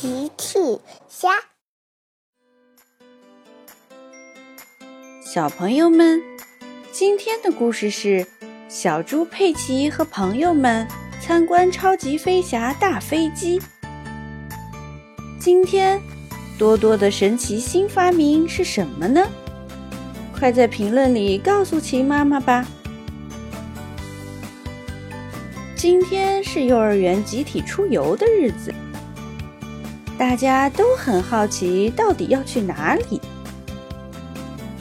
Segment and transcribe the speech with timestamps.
[0.00, 0.58] 奇趣
[1.10, 1.28] 虾，
[5.22, 6.22] 小朋友们，
[6.90, 8.26] 今天的故事是
[8.66, 10.88] 小猪佩奇和朋友们
[11.20, 13.60] 参观超级飞侠大飞机。
[15.38, 16.00] 今天
[16.58, 19.28] 多多的神奇新发明是什么呢？
[20.32, 22.66] 快在评论里告诉秦妈妈吧。
[25.76, 28.72] 今天是幼儿园集体出游的日子。
[30.20, 33.18] 大家都很好奇，到底要去哪里？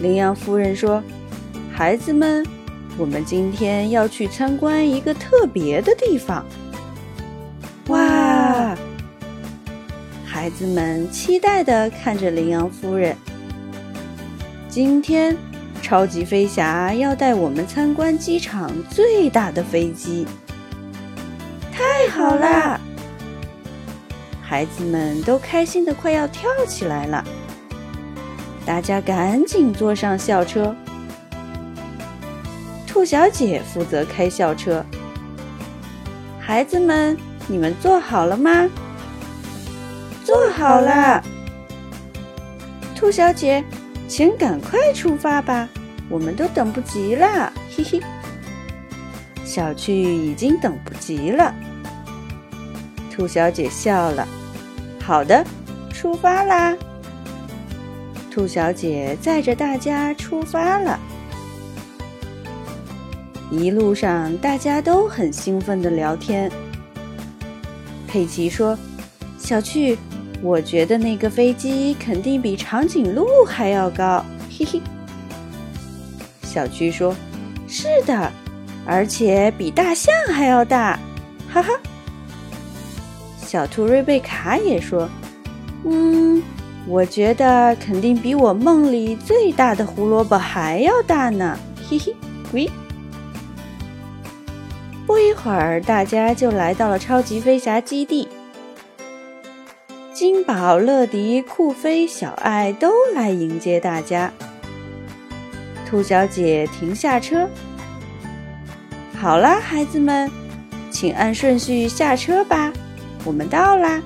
[0.00, 1.02] 羚羊夫人说
[1.70, 2.42] ：“孩子们，
[2.96, 6.42] 我们今天要去参观一个特别的地方。”
[7.88, 8.74] 哇！
[10.24, 13.14] 孩子们期待地看着羚羊夫人。
[14.70, 15.36] 今天，
[15.82, 20.26] 超级飞侠要带我们参观机场最大的飞机。
[21.70, 22.80] 太好啦！
[24.48, 27.24] 孩子们都开心的快要跳起来了，
[28.64, 30.72] 大家赶紧坐上校车。
[32.86, 34.86] 兔小姐负责开校车。
[36.38, 37.16] 孩子们，
[37.48, 38.70] 你们坐好了吗？
[40.24, 41.20] 坐好了。
[42.94, 43.64] 兔小姐，
[44.06, 45.68] 请赶快出发吧，
[46.08, 47.52] 我们都等不及了。
[47.76, 48.00] 嘿嘿，
[49.44, 51.52] 小趣已经等不及了。
[53.12, 54.26] 兔小姐笑了。
[55.06, 55.46] 好的，
[55.94, 56.76] 出发啦！
[58.28, 60.98] 兔小姐载着大家出发了。
[63.52, 66.50] 一路上，大家都很兴奋的聊天。
[68.08, 68.76] 佩奇说
[69.38, 69.96] ：“小趣，
[70.42, 74.24] 我觉得那个飞机肯定比长颈鹿还要高。”
[74.58, 74.80] 嘿嘿。
[76.42, 77.14] 小趣说
[77.68, 78.32] ：“是的，
[78.84, 80.98] 而且比大象还要大。”
[81.48, 81.70] 哈哈。
[83.46, 85.08] 小兔瑞贝卡也说
[85.86, 86.42] ：“嗯，
[86.86, 91.56] 我觉得肯定比我梦里最大的胡萝卜还要大呢。”
[91.88, 92.14] 嘿嘿，
[92.52, 92.68] 喂！
[95.06, 98.28] 不一会儿，大家就来到了超级飞侠基地。
[100.12, 104.32] 金宝、乐迪、酷飞、小爱都来迎接大家。
[105.88, 107.48] 兔小姐停下车。
[109.16, 110.28] 好啦，孩子们，
[110.90, 112.72] 请按顺序下车吧。
[113.26, 114.00] 我们到啦！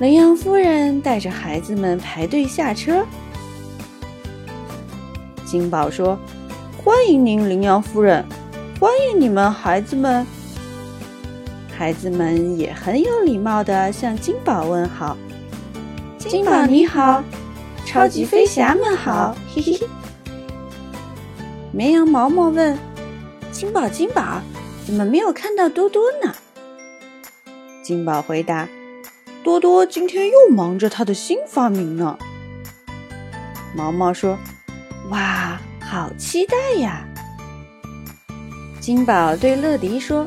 [0.00, 3.06] 羚羊夫人带着孩子们排队下车。
[5.46, 6.18] 金宝说
[6.82, 8.24] ：“欢迎您，羚羊夫人！
[8.80, 10.26] 欢迎你们，孩子们！”
[11.78, 15.16] 孩子们也很有礼貌的向金宝问好。
[16.18, 17.22] 金宝你好，
[17.86, 19.86] 超级飞侠们好，嘿嘿嘿。
[21.70, 22.76] 绵羊毛毛问
[23.52, 24.40] ：“金宝，金宝，
[24.84, 26.33] 怎么没有看到多多呢？”
[27.84, 28.66] 金宝回答
[29.44, 32.18] ：“多多今天又忙着他的新发明呢。”
[33.76, 34.38] 毛毛说
[35.12, 37.06] ：“哇，好期待呀！”
[38.80, 40.26] 金宝对乐迪说：“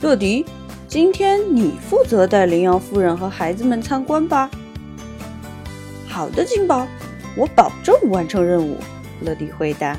[0.00, 0.46] 乐迪，
[0.86, 4.48] 今天你负责带羚羊夫人和孩子们参观吧。
[6.06, 6.86] ”“好的，金宝，
[7.36, 8.76] 我保证完成任务。”
[9.22, 9.96] 乐迪回答。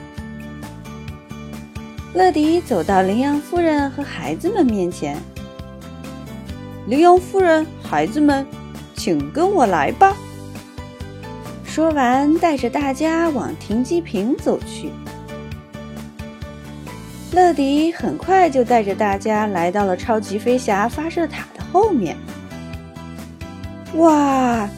[2.13, 5.21] 乐迪走到羚羊夫人和孩子们面前。
[6.87, 8.47] 羚羊夫人，孩子们，
[8.95, 10.15] 请跟我来吧。
[11.65, 14.89] 说完，带着大家往停机坪走去。
[17.33, 22.15] 乐迪很快就带着大家来到了超级飞侠发射塔的后面。
[23.95, 24.69] 哇，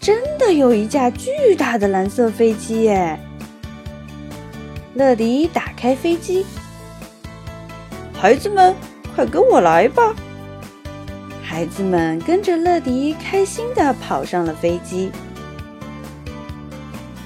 [0.00, 3.20] 真的有一架巨大的蓝色飞机耶！
[4.94, 6.46] 乐迪打开飞机，
[8.14, 8.74] 孩子们，
[9.14, 10.14] 快跟我来吧。
[11.48, 15.10] 孩子们跟着乐迪开心地跑上了飞机。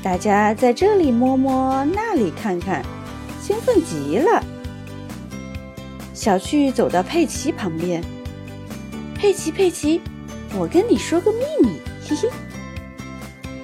[0.00, 2.84] 大家在这里摸摸，那里看看，
[3.40, 4.40] 兴奋极了。
[6.14, 8.00] 小趣走到佩奇旁边
[9.18, 10.00] ：“佩奇，佩奇，
[10.54, 12.30] 我跟你说个秘密，嘿嘿。”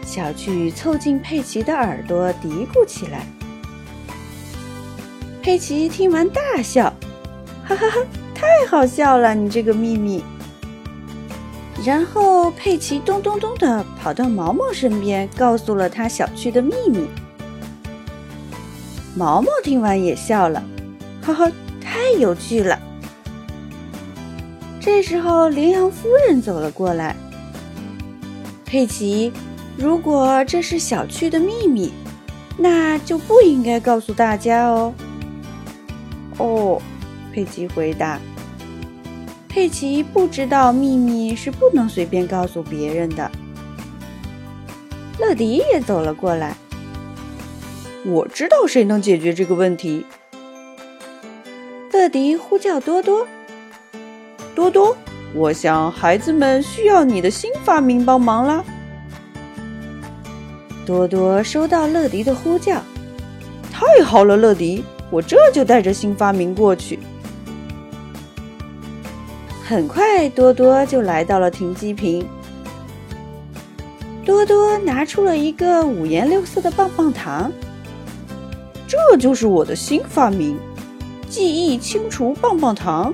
[0.05, 3.25] 小趣凑近佩奇的耳朵嘀咕起来。
[5.41, 6.93] 佩奇听完大笑
[7.65, 8.01] ：“哈哈哈，
[8.35, 10.21] 太好笑了，你这个秘密！”
[11.85, 17.07] 然后佩奇咚咚咚的跑到毛毛身边，告诉了他小区的秘密。
[19.15, 20.63] 毛毛听完也笑了，
[21.23, 22.79] 哈哈，太有趣了。
[24.81, 27.17] 这时候，羚羊夫人走了过来。
[28.65, 29.33] 佩奇，
[29.77, 31.93] 如果这是小区的秘密，
[32.57, 34.93] 那就不应该告诉大家哦。
[36.39, 36.83] 哦，
[37.33, 38.21] 佩奇回答。
[39.49, 43.31] 佩奇不知道秘密是不能随便告诉别人的。
[45.19, 46.55] 乐迪也走了过来。
[48.05, 50.07] 我知道谁能解决这个问题。
[51.93, 53.27] 乐迪呼叫多多。
[54.55, 54.97] 多多，
[55.35, 58.65] 我想孩子们需要你的新发明帮忙啦。
[60.87, 62.81] 多多收到乐迪的呼叫。
[63.73, 66.99] 太好了，乐迪，我这就带着新发明过去。
[69.69, 72.27] 很快，多多就来到了停机坪。
[74.25, 77.53] 多多拿出了一个五颜六色的棒棒糖。
[78.87, 80.59] 这就是我的新发明——
[81.29, 83.13] 记忆清除棒棒糖。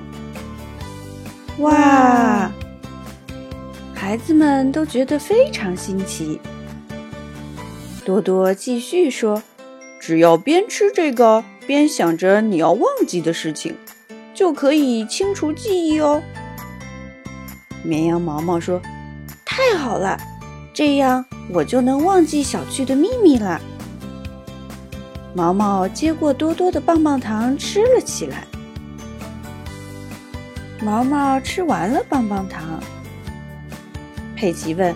[1.57, 2.49] 哇！
[3.93, 6.39] 孩子们都觉得非常新奇。
[8.05, 9.43] 多多继续说
[9.99, 13.75] ：“只要边吃这个边想着你要忘记的事情，
[14.33, 16.23] 就可以清除记忆哦。”
[17.85, 18.81] 绵羊毛毛说
[19.45, 20.17] ：“太好了，
[20.73, 23.61] 这样我就能忘记小趣的秘密了。”
[25.35, 28.47] 毛毛接过多多的棒棒糖吃了起来。
[30.81, 32.79] 毛毛吃完了棒棒糖。
[34.35, 34.93] 佩奇问：“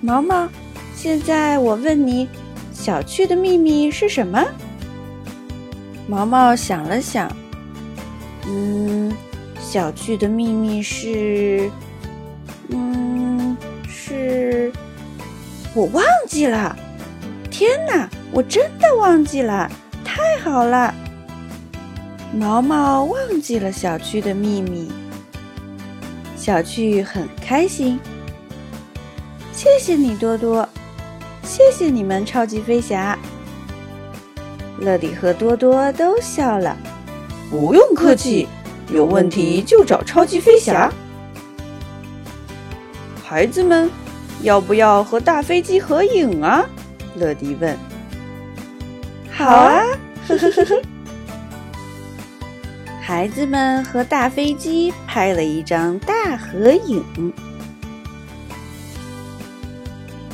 [0.00, 0.48] 毛毛，
[0.94, 2.28] 现在我问你，
[2.72, 4.44] 小趣的秘密是什么？”
[6.08, 7.30] 毛毛想了想，
[8.46, 9.12] 嗯，
[9.60, 11.70] 小趣的秘密是……
[12.68, 13.56] 嗯，
[13.88, 14.72] 是，
[15.74, 16.76] 我忘记了。
[17.50, 19.70] 天哪，我真的忘记了！
[20.04, 20.94] 太好了，
[22.32, 24.90] 毛毛忘记了小区的秘密。
[26.36, 27.98] 小趣很开心。
[29.52, 30.68] 谢谢你，多多。
[31.42, 33.18] 谢谢你们，超级飞侠。
[34.78, 36.76] 乐迪和多多都笑了。
[37.50, 38.46] 不用客气，
[38.92, 40.92] 有问题就找超级飞侠。
[43.30, 43.90] 孩子们，
[44.40, 46.64] 要不要和大飞机合影啊？
[47.14, 47.76] 乐迪问。
[49.30, 49.84] 好啊，
[50.26, 50.82] 呵呵呵呵。
[53.02, 57.04] 孩子们和大飞机拍了一张大合影。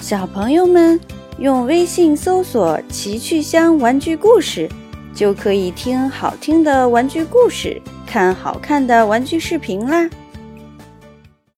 [0.00, 1.00] 小朋友们
[1.38, 4.70] 用微信搜索“奇趣箱玩具故事”，
[5.12, 10.08] 就可以听好听的玩具故事，看好看的玩具视频啦。